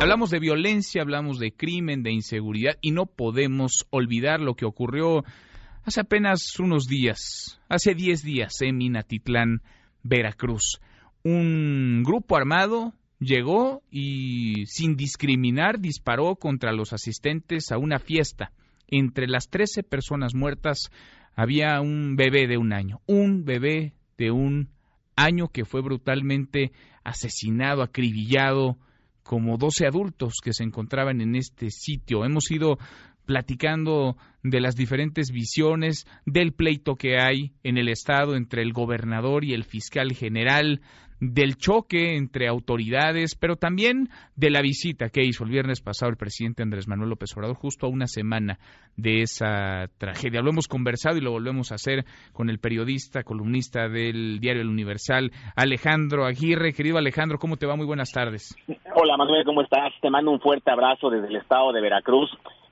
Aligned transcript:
Hablamos 0.00 0.30
de 0.30 0.40
violencia, 0.40 1.02
hablamos 1.02 1.38
de 1.38 1.52
crimen, 1.52 2.02
de 2.02 2.10
inseguridad 2.10 2.76
y 2.80 2.90
no 2.90 3.06
podemos 3.06 3.86
olvidar 3.90 4.40
lo 4.40 4.54
que 4.54 4.64
ocurrió 4.64 5.22
hace 5.84 6.00
apenas 6.00 6.58
unos 6.58 6.88
días, 6.88 7.60
hace 7.68 7.94
10 7.94 8.24
días 8.24 8.60
en 8.60 8.78
Minatitlán, 8.78 9.62
Veracruz. 10.02 10.80
Un 11.22 12.02
grupo 12.04 12.36
armado 12.36 12.92
llegó 13.20 13.84
y 13.88 14.66
sin 14.66 14.96
discriminar 14.96 15.78
disparó 15.78 16.34
contra 16.34 16.72
los 16.72 16.92
asistentes 16.92 17.70
a 17.70 17.78
una 17.78 18.00
fiesta. 18.00 18.50
Entre 18.88 19.28
las 19.28 19.48
13 19.48 19.84
personas 19.84 20.34
muertas 20.34 20.90
había 21.36 21.80
un 21.80 22.16
bebé 22.16 22.48
de 22.48 22.56
un 22.56 22.72
año, 22.72 23.00
un 23.06 23.44
bebé 23.44 23.92
de 24.18 24.32
un 24.32 24.70
año 25.14 25.46
que 25.48 25.64
fue 25.64 25.82
brutalmente 25.82 26.72
asesinado, 27.04 27.82
acribillado, 27.82 28.76
como 29.22 29.56
12 29.56 29.86
adultos 29.86 30.34
que 30.42 30.52
se 30.52 30.64
encontraban 30.64 31.20
en 31.20 31.36
este 31.36 31.70
sitio. 31.70 32.24
Hemos 32.24 32.50
ido 32.50 32.78
platicando 33.26 34.16
de 34.42 34.60
las 34.60 34.74
diferentes 34.74 35.30
visiones 35.30 36.06
del 36.26 36.52
pleito 36.52 36.96
que 36.96 37.20
hay 37.20 37.52
en 37.62 37.78
el 37.78 37.88
Estado 37.88 38.34
entre 38.34 38.62
el 38.62 38.72
gobernador 38.72 39.44
y 39.44 39.54
el 39.54 39.64
fiscal 39.64 40.12
general, 40.14 40.80
del 41.20 41.56
choque 41.56 42.16
entre 42.16 42.48
autoridades, 42.48 43.36
pero 43.38 43.56
también 43.56 44.08
de 44.36 44.50
la 44.50 44.62
visita 44.62 45.10
que 45.10 45.22
hizo 45.22 45.44
el 45.44 45.50
viernes 45.50 45.80
pasado 45.80 46.10
el 46.10 46.16
presidente 46.16 46.62
Andrés 46.62 46.88
Manuel 46.88 47.10
López 47.10 47.30
Obrador 47.36 47.56
justo 47.56 47.86
a 47.86 47.90
una 47.90 48.06
semana 48.06 48.58
de 48.96 49.22
esa 49.22 49.86
tragedia. 49.98 50.40
Lo 50.40 50.50
hemos 50.50 50.66
conversado 50.66 51.18
y 51.18 51.20
lo 51.20 51.30
volvemos 51.30 51.72
a 51.72 51.74
hacer 51.74 52.04
con 52.32 52.48
el 52.48 52.58
periodista, 52.58 53.22
columnista 53.22 53.88
del 53.88 54.40
diario 54.40 54.62
El 54.62 54.68
Universal, 54.68 55.30
Alejandro 55.56 56.24
Aguirre. 56.24 56.72
Querido 56.72 56.98
Alejandro, 56.98 57.38
¿cómo 57.38 57.56
te 57.56 57.66
va? 57.66 57.76
Muy 57.76 57.86
buenas 57.86 58.10
tardes. 58.10 58.56
Hola 58.94 59.16
Manuel, 59.16 59.44
¿cómo 59.44 59.62
estás? 59.62 59.92
Te 60.00 60.10
mando 60.10 60.30
un 60.30 60.40
fuerte 60.40 60.70
abrazo 60.70 61.10
desde 61.10 61.28
el 61.28 61.36
estado 61.36 61.72
de 61.72 61.80
Veracruz. 61.80 62.30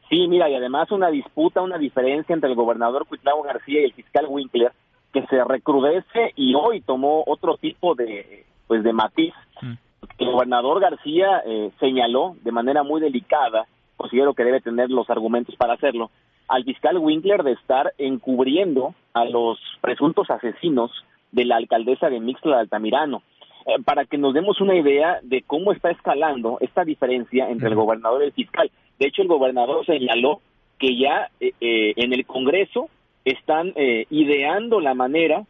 Sí, 0.08 0.26
mira, 0.26 0.48
y 0.48 0.54
además 0.54 0.90
una 0.90 1.10
disputa, 1.10 1.60
una 1.60 1.76
diferencia 1.76 2.34
entre 2.34 2.48
el 2.48 2.56
gobernador 2.56 3.06
Cuitlao 3.06 3.42
García 3.42 3.82
y 3.82 3.84
el 3.84 3.92
fiscal 3.92 4.24
Winkler, 4.26 4.72
que 5.12 5.26
se 5.26 5.42
recrudece 5.44 6.32
y 6.36 6.54
hoy 6.54 6.80
tomó 6.80 7.24
otro 7.26 7.56
tipo 7.56 7.94
de 7.94 8.44
pues 8.66 8.82
de 8.82 8.92
matiz. 8.92 9.34
Mm. 9.62 9.72
El 10.18 10.32
gobernador 10.32 10.80
García 10.80 11.42
eh, 11.46 11.70
señaló 11.80 12.36
de 12.42 12.52
manera 12.52 12.82
muy 12.82 13.00
delicada, 13.00 13.66
considero 13.96 14.34
que 14.34 14.44
debe 14.44 14.60
tener 14.60 14.90
los 14.90 15.08
argumentos 15.10 15.56
para 15.56 15.74
hacerlo, 15.74 16.10
al 16.48 16.64
fiscal 16.64 16.98
Winkler 16.98 17.42
de 17.42 17.52
estar 17.52 17.92
encubriendo 17.98 18.94
a 19.12 19.24
los 19.24 19.58
presuntos 19.80 20.30
asesinos 20.30 20.90
de 21.32 21.44
la 21.44 21.56
alcaldesa 21.56 22.08
de 22.08 22.20
Mixla 22.20 22.56
de 22.56 22.62
Altamirano. 22.62 23.22
Eh, 23.66 23.82
para 23.84 24.06
que 24.06 24.16
nos 24.16 24.34
demos 24.34 24.60
una 24.60 24.74
idea 24.74 25.18
de 25.22 25.42
cómo 25.42 25.72
está 25.72 25.90
escalando 25.90 26.58
esta 26.60 26.84
diferencia 26.84 27.50
entre 27.50 27.68
el 27.68 27.74
gobernador 27.74 28.22
y 28.22 28.26
el 28.26 28.32
fiscal. 28.32 28.70
De 28.98 29.06
hecho, 29.06 29.22
el 29.22 29.28
gobernador 29.28 29.84
señaló 29.84 30.40
que 30.78 30.96
ya 30.96 31.30
eh, 31.40 31.52
en 31.96 32.12
el 32.12 32.24
Congreso 32.24 32.88
están 33.30 33.72
ideando 34.10 34.80
la 34.80 34.94
manera 34.94 35.44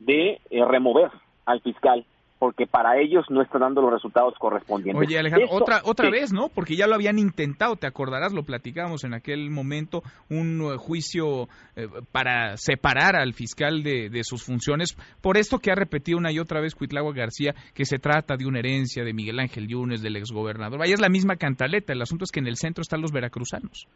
de 0.00 0.40
remover 0.50 1.10
al 1.46 1.60
fiscal 1.60 2.04
porque 2.44 2.66
para 2.66 3.00
ellos 3.00 3.24
no 3.30 3.40
está 3.40 3.58
dando 3.58 3.80
los 3.80 3.90
resultados 3.90 4.34
correspondientes. 4.38 5.00
Oye, 5.00 5.18
Alejandro, 5.18 5.48
otra, 5.50 5.80
otra 5.84 6.10
vez, 6.10 6.30
¿no? 6.30 6.50
Porque 6.50 6.76
ya 6.76 6.86
lo 6.86 6.94
habían 6.94 7.18
intentado, 7.18 7.76
te 7.76 7.86
acordarás, 7.86 8.34
lo 8.34 8.42
platicamos 8.42 9.04
en 9.04 9.14
aquel 9.14 9.50
momento, 9.50 10.02
un 10.28 10.60
eh, 10.60 10.76
juicio 10.76 11.48
eh, 11.74 11.88
para 12.12 12.58
separar 12.58 13.16
al 13.16 13.32
fiscal 13.32 13.82
de, 13.82 14.10
sus 14.24 14.44
funciones, 14.44 14.94
por 15.22 15.38
esto 15.38 15.58
que 15.58 15.70
ha 15.70 15.74
repetido 15.74 16.18
una 16.18 16.32
y 16.32 16.38
otra 16.38 16.60
vez 16.60 16.74
Cuitlagua 16.74 17.14
García, 17.14 17.54
que 17.72 17.86
se 17.86 17.98
trata 17.98 18.36
de 18.36 18.46
una 18.46 18.58
herencia 18.58 19.04
de 19.04 19.14
Miguel 19.14 19.40
Ángel 19.40 19.66
Yunes, 19.66 20.02
del 20.02 20.16
exgobernador. 20.16 20.78
Vaya, 20.78 20.92
es 20.92 21.00
la 21.00 21.08
misma 21.08 21.36
cantaleta, 21.36 21.94
el 21.94 22.02
asunto 22.02 22.24
es 22.24 22.30
que 22.30 22.40
en 22.40 22.46
el 22.46 22.56
centro 22.56 22.82
están 22.82 23.00
los 23.00 23.10
veracruzanos. 23.10 23.88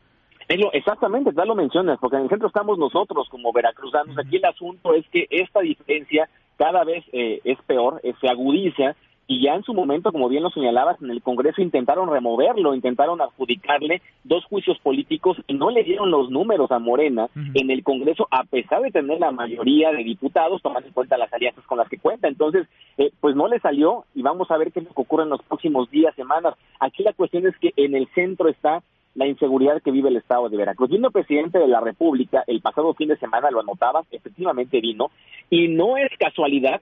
Exactamente, 0.49 1.31
ya 1.37 1.45
lo 1.45 1.55
mencionas, 1.55 1.99
porque 2.01 2.17
en 2.17 2.23
el 2.23 2.29
centro 2.29 2.49
estamos 2.49 2.79
nosotros 2.79 3.29
como 3.29 3.53
veracruzanos. 3.53 4.17
Aquí 4.19 4.37
el 4.37 4.45
asunto 4.45 4.95
es 4.95 5.07
que 5.09 5.27
esta 5.31 5.61
diferencia 5.61 6.29
cada 6.57 6.85
vez 6.85 7.05
eh, 7.13 7.41
es 7.45 7.59
peor, 7.67 8.01
eh, 8.03 8.15
se 8.21 8.29
agudiza 8.29 8.97
y 9.31 9.43
ya 9.43 9.55
en 9.55 9.63
su 9.63 9.75
momento, 9.75 10.11
como 10.11 10.31
bien 10.31 10.43
lo 10.43 10.49
señalabas, 10.49 11.01
en 11.03 11.11
el 11.11 11.21
Congreso 11.21 11.61
intentaron 11.61 12.11
removerlo, 12.11 12.75
intentaron 12.75 13.21
adjudicarle 13.21 14.01
dos 14.25 14.43
juicios 14.47 14.79
políticos 14.79 15.37
y 15.47 15.53
no 15.53 15.69
le 15.69 15.85
dieron 15.85 16.11
los 16.11 16.31
números 16.31 16.73
a 16.73 16.79
Morena 16.79 17.29
en 17.53 17.71
el 17.71 17.85
Congreso, 17.85 18.27
a 18.31 18.45
pesar 18.45 18.81
de 18.81 18.91
tener 18.91 19.21
la 19.21 19.31
mayoría 19.31 19.93
de 19.93 20.03
diputados, 20.03 20.63
tomando 20.63 20.89
en 20.89 20.95
cuenta 20.95 21.19
las 21.19 21.31
alianzas 21.31 21.63
con 21.67 21.77
las 21.77 21.91
que 21.91 21.99
cuenta. 21.99 22.27
Entonces, 22.27 22.67
eh, 22.97 23.11
pues 23.21 23.37
no 23.37 23.49
le 23.49 23.61
salió 23.61 24.07
y 24.15 24.23
vamos 24.23 24.51
a 24.51 24.57
ver 24.57 24.73
qué 24.73 24.81
es 24.81 24.87
lo 24.87 24.95
que 24.95 25.03
ocurre 25.03 25.25
en 25.25 25.31
los 25.31 25.43
próximos 25.43 25.91
días, 25.91 26.15
semanas. 26.15 26.55
Aquí 26.81 27.03
la 27.03 27.13
cuestión 27.13 27.47
es 27.47 27.57
que 27.59 27.75
en 27.77 27.95
el 27.95 28.09
centro 28.15 28.49
está 28.49 28.83
la 29.15 29.27
inseguridad 29.27 29.83
que 29.83 29.91
vive 29.91 30.09
el 30.09 30.17
Estado 30.17 30.49
de 30.49 30.57
Veracruz. 30.57 30.91
Vino 30.91 31.11
presidente 31.11 31.59
de 31.59 31.69
la 31.69 31.81
República, 31.81 32.45
el 32.47 32.61
pasado 32.61 32.95
fin 32.95 33.09
de 33.09 33.17
semana 33.17 33.51
lo 33.51 33.61
anotaba, 33.61 34.05
efectivamente 34.11 34.81
vino, 34.81 35.11
y 35.51 35.69
no 35.69 35.97
es 35.97 36.11
casualidad 36.19 36.81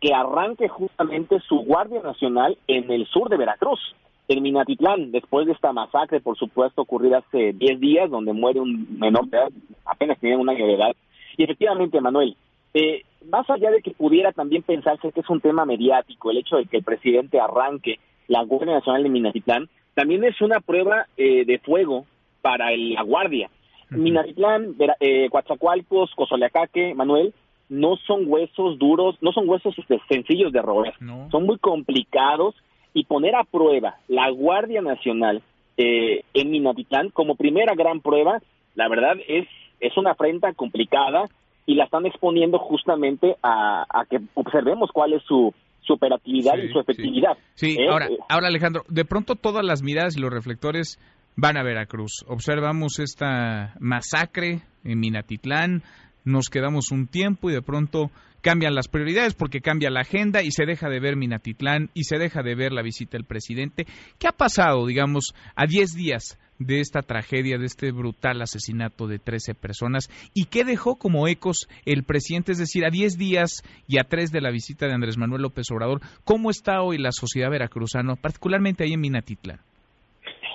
que 0.00 0.14
arranque 0.14 0.68
justamente 0.68 1.40
su 1.40 1.60
Guardia 1.60 2.00
Nacional 2.02 2.56
en 2.66 2.90
el 2.90 3.06
sur 3.06 3.28
de 3.28 3.36
Veracruz, 3.36 3.80
en 4.28 4.42
Minatitlán, 4.42 5.10
después 5.10 5.46
de 5.46 5.52
esta 5.52 5.72
masacre, 5.72 6.20
por 6.20 6.36
supuesto, 6.36 6.82
ocurrida 6.82 7.18
hace 7.18 7.54
10 7.54 7.80
días, 7.80 8.10
donde 8.10 8.34
muere 8.34 8.60
un 8.60 8.98
menor 8.98 9.26
de 9.28 9.38
edad, 9.38 9.48
apenas 9.86 10.18
tenía 10.18 10.36
un 10.36 10.50
año 10.50 10.66
de 10.66 10.74
edad. 10.74 10.94
Y 11.38 11.44
efectivamente, 11.44 12.00
Manuel, 12.00 12.36
eh, 12.74 13.02
más 13.30 13.48
allá 13.48 13.70
de 13.70 13.80
que 13.80 13.92
pudiera 13.92 14.32
también 14.32 14.62
pensarse 14.62 15.12
que 15.12 15.20
es 15.20 15.30
un 15.30 15.40
tema 15.40 15.64
mediático, 15.64 16.30
el 16.30 16.38
hecho 16.38 16.56
de 16.56 16.66
que 16.66 16.76
el 16.76 16.84
presidente 16.84 17.40
arranque 17.40 17.98
la 18.26 18.42
Guardia 18.44 18.74
Nacional 18.74 19.02
de 19.02 19.08
Minatitlán, 19.08 19.68
también 19.98 20.22
es 20.22 20.40
una 20.40 20.60
prueba 20.60 21.08
eh, 21.16 21.44
de 21.44 21.58
fuego 21.58 22.06
para 22.40 22.72
el, 22.72 22.94
la 22.94 23.02
Guardia. 23.02 23.50
Minatitlán, 23.90 24.76
eh, 25.00 25.28
Coatzacoalcos, 25.28 26.14
Cozoleacaque, 26.14 26.94
Manuel, 26.94 27.34
no 27.68 27.96
son 28.06 28.22
huesos 28.28 28.78
duros, 28.78 29.16
no 29.20 29.32
son 29.32 29.48
huesos 29.48 29.74
sencillos 30.08 30.52
de 30.52 30.62
roer, 30.62 30.94
son 31.32 31.46
muy 31.46 31.58
complicados 31.58 32.54
y 32.94 33.06
poner 33.06 33.34
a 33.34 33.42
prueba 33.42 33.96
la 34.06 34.30
Guardia 34.30 34.82
Nacional 34.82 35.42
eh, 35.76 36.22
en 36.32 36.52
Minatitlán 36.52 37.10
como 37.10 37.34
primera 37.34 37.74
gran 37.74 38.00
prueba, 38.00 38.40
la 38.76 38.88
verdad 38.88 39.16
es, 39.26 39.48
es 39.80 39.96
una 39.96 40.12
afrenta 40.12 40.52
complicada 40.52 41.24
y 41.66 41.74
la 41.74 41.84
están 41.84 42.06
exponiendo 42.06 42.60
justamente 42.60 43.34
a, 43.42 43.84
a 43.88 44.04
que 44.04 44.20
observemos 44.34 44.92
cuál 44.92 45.14
es 45.14 45.24
su, 45.24 45.52
su 45.88 45.94
operatividad 45.94 46.56
y 46.58 46.70
su 46.70 46.78
efectividad. 46.78 47.36
Sí, 47.54 47.76
¿Eh? 47.78 47.88
ahora, 47.90 48.06
eh, 48.06 48.18
ahora 48.28 48.46
Alejandro, 48.46 48.84
de 48.88 49.04
pronto 49.04 49.34
todas 49.34 49.64
las 49.64 49.82
miradas 49.82 50.16
y 50.16 50.20
los 50.20 50.30
reflectores 50.30 51.00
van 51.34 51.56
a 51.56 51.64
Veracruz. 51.64 52.24
Observamos 52.28 52.98
esta 52.98 53.74
masacre 53.80 54.62
en 54.84 55.00
Minatitlán, 55.00 55.82
nos 56.28 56.48
quedamos 56.50 56.92
un 56.92 57.06
tiempo 57.06 57.50
y 57.50 57.54
de 57.54 57.62
pronto 57.62 58.10
cambian 58.40 58.74
las 58.74 58.88
prioridades 58.88 59.34
porque 59.34 59.60
cambia 59.60 59.90
la 59.90 60.00
agenda 60.00 60.42
y 60.42 60.50
se 60.50 60.66
deja 60.66 60.88
de 60.88 61.00
ver 61.00 61.16
Minatitlán 61.16 61.90
y 61.94 62.04
se 62.04 62.18
deja 62.18 62.42
de 62.42 62.54
ver 62.54 62.72
la 62.72 62.82
visita 62.82 63.16
del 63.16 63.24
presidente. 63.24 63.86
¿Qué 64.18 64.28
ha 64.28 64.32
pasado, 64.32 64.86
digamos, 64.86 65.34
a 65.56 65.66
10 65.66 65.94
días 65.94 66.38
de 66.58 66.80
esta 66.80 67.02
tragedia, 67.02 67.58
de 67.58 67.66
este 67.66 67.92
brutal 67.92 68.42
asesinato 68.42 69.06
de 69.06 69.18
13 69.18 69.54
personas 69.54 70.08
y 70.34 70.46
qué 70.46 70.64
dejó 70.64 70.96
como 70.96 71.28
ecos 71.28 71.68
el 71.86 72.04
presidente, 72.04 72.52
es 72.52 72.58
decir, 72.58 72.84
a 72.84 72.90
10 72.90 73.16
días 73.16 73.62
y 73.86 73.98
a 73.98 74.04
3 74.04 74.30
de 74.30 74.40
la 74.40 74.50
visita 74.50 74.86
de 74.86 74.94
Andrés 74.94 75.18
Manuel 75.18 75.42
López 75.42 75.70
Obrador, 75.70 76.00
¿cómo 76.24 76.50
está 76.50 76.82
hoy 76.82 76.98
la 76.98 77.12
sociedad 77.12 77.50
veracruzana, 77.50 78.16
particularmente 78.16 78.84
ahí 78.84 78.92
en 78.92 79.00
Minatitlán? 79.00 79.60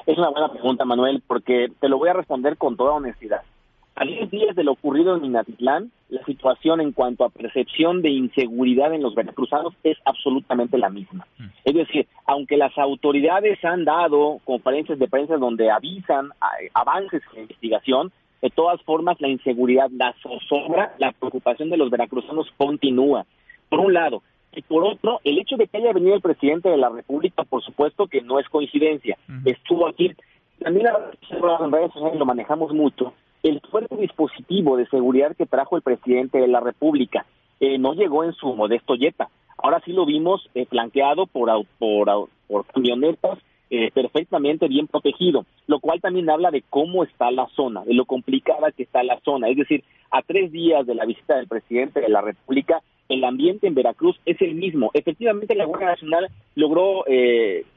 Es 0.05 0.17
una 0.17 0.29
buena 0.29 0.51
pregunta, 0.51 0.83
Manuel, 0.83 1.23
porque 1.25 1.67
te 1.79 1.87
lo 1.87 1.97
voy 1.97 2.09
a 2.09 2.13
responder 2.13 2.57
con 2.57 2.75
toda 2.75 2.91
honestidad. 2.91 3.41
A 3.95 4.05
10 4.05 4.31
días 4.31 4.55
de 4.55 4.63
lo 4.63 4.71
ocurrido 4.71 5.15
en 5.15 5.21
Minatitlán, 5.21 5.91
la 6.09 6.23
situación 6.25 6.81
en 6.81 6.93
cuanto 6.93 7.25
a 7.25 7.29
percepción 7.29 8.01
de 8.01 8.09
inseguridad 8.09 8.91
en 8.91 9.03
los 9.03 9.13
veracruzanos 9.13 9.75
es 9.83 9.97
absolutamente 10.05 10.79
la 10.79 10.89
misma. 10.89 11.27
Mm. 11.37 11.45
Es 11.63 11.73
decir, 11.75 12.07
aunque 12.25 12.57
las 12.57 12.75
autoridades 12.77 13.63
han 13.63 13.85
dado 13.85 14.39
conferencias 14.45 14.97
de 14.97 15.07
prensa 15.07 15.37
donde 15.37 15.69
avisan 15.69 16.31
avances 16.73 17.21
en 17.29 17.35
la 17.35 17.41
investigación, 17.41 18.11
de 18.41 18.49
todas 18.49 18.81
formas 18.81 19.21
la 19.21 19.27
inseguridad, 19.27 19.91
la 19.91 20.15
zozobra, 20.23 20.95
la 20.97 21.11
preocupación 21.11 21.69
de 21.69 21.77
los 21.77 21.91
veracruzanos 21.91 22.51
continúa. 22.57 23.27
Por 23.69 23.79
un 23.79 23.93
lado, 23.93 24.23
y 24.55 24.63
por 24.63 24.83
otro, 24.83 25.19
el 25.23 25.37
hecho 25.37 25.55
de 25.55 25.67
que 25.67 25.77
haya 25.77 25.93
venido 25.93 26.15
el 26.15 26.21
presidente 26.21 26.67
de 26.67 26.77
la 26.77 26.89
República, 26.89 27.43
por 27.43 27.63
supuesto 27.63 28.07
que 28.07 28.21
no 28.21 28.39
es 28.39 28.49
coincidencia. 28.49 29.17
Estuvo 29.45 29.87
aquí. 29.87 30.13
También 30.59 30.85
las 30.85 31.71
redes 31.71 31.91
sociales 31.93 32.19
lo 32.19 32.25
manejamos 32.25 32.73
mucho 32.73 33.13
el 33.43 33.59
fuerte 33.69 33.97
dispositivo 33.97 34.77
de 34.77 34.87
seguridad 34.87 35.35
que 35.35 35.45
trajo 35.45 35.75
el 35.75 35.81
presidente 35.81 36.39
de 36.39 36.47
la 36.47 36.61
República 36.61 37.25
eh, 37.59 37.77
no 37.77 37.93
llegó 37.93 38.23
en 38.23 38.33
su 38.33 38.53
modesto 38.55 38.95
yeta. 38.95 39.29
Ahora 39.57 39.81
sí 39.85 39.91
lo 39.91 40.05
vimos 40.05 40.49
eh, 40.55 40.65
flanqueado 40.65 41.27
por, 41.27 41.49
por, 41.77 42.29
por 42.47 42.65
camionetas 42.67 43.37
eh, 43.69 43.91
perfectamente 43.91 44.67
bien 44.67 44.87
protegido, 44.87 45.45
lo 45.67 45.79
cual 45.79 45.99
también 45.99 46.29
habla 46.29 46.51
de 46.51 46.63
cómo 46.69 47.03
está 47.03 47.31
la 47.31 47.47
zona, 47.47 47.83
de 47.83 47.93
lo 47.93 48.05
complicada 48.05 48.71
que 48.71 48.83
está 48.83 49.03
la 49.03 49.19
zona. 49.21 49.49
Es 49.49 49.57
decir, 49.57 49.83
a 50.09 50.21
tres 50.21 50.51
días 50.51 50.85
de 50.85 50.95
la 50.95 51.05
visita 51.05 51.35
del 51.35 51.47
presidente 51.47 51.99
de 51.99 52.09
la 52.09 52.21
República, 52.21 52.81
el 53.09 53.23
ambiente 53.25 53.67
en 53.67 53.75
Veracruz 53.75 54.17
es 54.25 54.41
el 54.41 54.55
mismo. 54.55 54.89
Efectivamente, 54.93 55.55
la 55.55 55.65
Guardia 55.65 55.89
Nacional 55.89 56.29
logró 56.55 57.03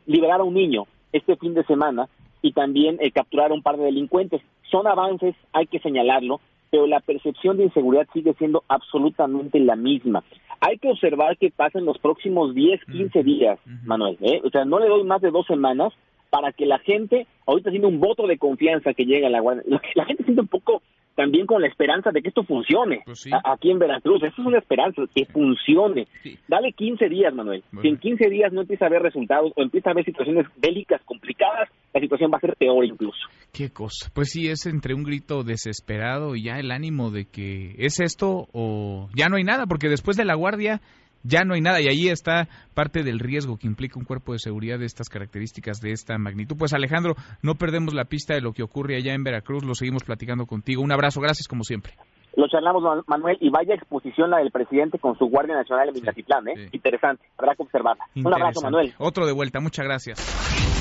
liberar 0.07 0.41
a 0.41 0.45
un 0.45 0.55
niño, 0.55 0.87
este 1.13 1.37
fin 1.37 1.55
de 1.55 1.65
semana 1.65 2.09
y 2.43 2.53
también 2.53 2.99
eh, 3.01 3.11
capturar 3.11 3.51
a 3.51 3.55
un 3.55 3.63
par 3.63 3.77
de 3.77 3.85
delincuentes. 3.85 4.43
Son 4.71 4.87
avances, 4.87 5.35
hay 5.53 5.67
que 5.67 5.81
señalarlo, 5.81 6.41
pero 6.71 6.87
la 6.87 7.01
percepción 7.01 7.57
de 7.57 7.65
inseguridad 7.65 8.07
sigue 8.13 8.35
siendo 8.35 8.65
absolutamente 8.69 9.59
la 9.61 9.77
misma. 9.77 10.25
Hay 10.61 10.79
que 10.79 10.91
observar 10.91 11.37
qué 11.37 11.51
pasa 11.51 11.79
en 11.79 11.85
los 11.85 11.99
próximos 11.99 12.55
10, 12.55 12.85
15 12.87 13.23
días, 13.23 13.59
Manuel. 13.85 14.17
¿eh? 14.21 14.41
O 14.45 14.51
sea, 14.51 14.65
no 14.65 14.79
le 14.79 14.89
doy 14.89 15.05
más 15.05 15.21
de 15.21 15.31
dos 15.31 15.47
semanas 15.47 15.93
para 16.31 16.53
que 16.53 16.67
la 16.67 16.79
gente, 16.79 17.27
ahorita 17.47 17.71
siendo 17.71 17.89
un 17.89 18.01
voto 18.01 18.27
de 18.27 18.39
confianza 18.39 18.95
que 18.95 19.05
llega 19.05 19.29
a 19.29 19.31
la 19.31 19.41
Guardia, 19.41 19.81
la 19.95 20.05
gente 20.05 20.25
siente 20.25 20.41
un 20.41 20.49
poco 20.49 20.83
también 21.17 21.47
con 21.47 21.63
la 21.63 21.67
esperanza 21.67 22.13
de 22.13 22.23
que 22.23 22.29
esto 22.29 22.45
funcione 22.45 23.01
pues 23.05 23.27
aquí 23.45 23.71
en 23.71 23.79
Veracruz. 23.79 24.23
Eso 24.23 24.43
es 24.43 24.47
una 24.47 24.59
esperanza, 24.59 25.03
que 25.15 25.25
funcione. 25.25 26.07
Dale 26.47 26.73
15 26.73 27.09
días, 27.09 27.35
Manuel. 27.35 27.65
Si 27.81 27.89
en 27.89 27.97
15 27.97 28.29
días 28.29 28.53
no 28.53 28.61
empieza 28.61 28.85
a 28.85 28.89
haber 28.89 29.03
resultados 29.03 29.53
o 29.57 29.63
empieza 29.63 29.91
a 29.91 29.93
haber 29.93 30.05
situaciones 30.05 30.47
bélicas 30.57 31.01
complicadas, 31.05 31.71
la 31.97 32.01
situación 32.01 32.31
va 32.31 32.37
a 32.37 32.41
ser 32.41 32.55
peor 32.57 32.85
incluso. 32.85 33.19
Qué 33.53 33.71
cosa. 33.71 34.11
Pues 34.13 34.31
sí, 34.31 34.49
es 34.49 34.67
entre 34.67 34.95
un 34.95 35.03
grito 35.03 35.43
desesperado 35.45 36.37
y 36.37 36.45
ya 36.45 36.59
el 36.59 36.71
ánimo 36.71 37.11
de 37.11 37.25
que 37.25 37.75
es 37.79 38.01
esto 38.01 38.49
o 38.53 39.09
ya 39.15 39.29
no 39.29 39.37
hay 39.37 39.45
nada, 39.45 39.67
porque 39.67 39.89
después 39.89 40.17
de 40.17 40.27
la 40.27 40.35
guardia 40.35 40.83
ya 41.23 41.45
no 41.45 41.55
hay 41.55 41.63
nada 41.63 41.81
y 41.81 41.89
ahí 41.89 42.09
está 42.09 42.49
parte 42.75 43.03
del 43.03 43.19
riesgo 43.19 43.57
que 43.57 43.67
implica 43.67 43.99
un 43.99 44.05
cuerpo 44.05 44.33
de 44.33 44.39
seguridad 44.39 44.79
de 44.79 44.85
estas 44.85 45.09
características, 45.09 45.81
de 45.81 45.93
esta 45.93 46.19
magnitud. 46.19 46.57
Pues 46.59 46.75
Alejandro, 46.75 47.15
no 47.43 47.55
perdemos 47.55 47.95
la 47.95 48.05
pista 48.05 48.35
de 48.35 48.43
lo 48.43 48.53
que 48.53 48.63
ocurre 48.63 48.97
allá 48.97 49.15
en 49.15 49.25
Veracruz, 49.25 49.65
lo 49.65 49.75
seguimos 49.75 50.05
platicando 50.05 50.45
contigo. 50.45 50.83
Un 50.83 50.93
abrazo, 50.93 51.21
gracias 51.23 51.49
como 51.49 51.65
siempre. 51.65 51.95
Lo 52.37 52.47
charlamos, 52.49 52.83
Manuel, 53.07 53.39
y 53.41 53.49
vaya 53.49 53.75
exposición 53.75 54.29
la 54.29 54.39
del 54.39 54.51
presidente 54.51 54.99
con 54.99 55.17
su 55.17 55.25
Guardia 55.25 55.57
Nacional 55.57 55.89
en 55.89 55.95
Minatitlán, 55.95 56.49
¿eh? 56.49 56.69
Interesante, 56.73 57.25
habrá 57.39 57.55
que 57.55 57.63
observarla. 57.63 58.05
Un 58.15 58.35
abrazo, 58.35 58.61
Manuel. 58.61 58.93
Otro 58.99 59.25
de 59.25 59.33
vuelta, 59.33 59.61
muchas 59.61 59.87
gracias. 59.87 60.76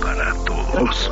Para 0.00 0.32
todos. 0.44 1.10